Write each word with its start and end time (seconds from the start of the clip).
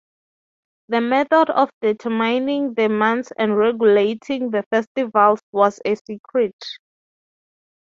The 0.87 0.99
method 0.99 1.51
of 1.51 1.69
determining 1.79 2.73
the 2.73 2.89
months 2.89 3.31
and 3.37 3.55
regulating 3.55 4.49
the 4.49 4.63
festivals 4.71 5.43
was 5.53 5.79
a 5.85 5.93
secret. 5.93 6.55